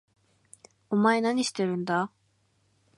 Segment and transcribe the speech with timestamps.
[0.89, 2.11] お前何してるんだ？